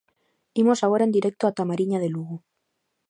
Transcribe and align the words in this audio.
Imos 0.61 0.79
agora 0.81 1.05
en 1.07 1.15
directo 1.17 1.43
ata 1.45 1.61
a 1.63 1.69
mariña 1.71 2.01
de 2.01 2.09
Lugo. 2.13 2.37